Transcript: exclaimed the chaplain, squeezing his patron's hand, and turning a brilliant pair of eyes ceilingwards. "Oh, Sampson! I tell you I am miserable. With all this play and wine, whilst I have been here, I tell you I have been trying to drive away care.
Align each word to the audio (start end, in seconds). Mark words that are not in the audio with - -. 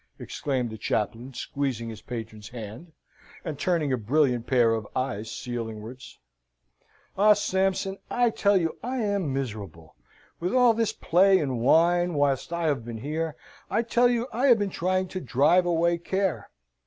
exclaimed 0.17 0.71
the 0.71 0.79
chaplain, 0.79 1.31
squeezing 1.31 1.87
his 1.87 2.01
patron's 2.01 2.49
hand, 2.49 2.91
and 3.45 3.59
turning 3.59 3.93
a 3.93 3.97
brilliant 3.97 4.47
pair 4.47 4.73
of 4.73 4.87
eyes 4.95 5.29
ceilingwards. 5.29 6.17
"Oh, 7.19 7.35
Sampson! 7.35 7.99
I 8.09 8.31
tell 8.31 8.57
you 8.57 8.79
I 8.81 8.97
am 8.97 9.31
miserable. 9.31 9.95
With 10.39 10.55
all 10.55 10.73
this 10.73 10.91
play 10.91 11.37
and 11.37 11.59
wine, 11.59 12.15
whilst 12.15 12.51
I 12.51 12.63
have 12.65 12.83
been 12.83 12.97
here, 12.97 13.35
I 13.69 13.83
tell 13.83 14.09
you 14.09 14.27
I 14.33 14.47
have 14.47 14.57
been 14.57 14.71
trying 14.71 15.07
to 15.09 15.21
drive 15.21 15.67
away 15.67 15.99
care. 15.99 16.49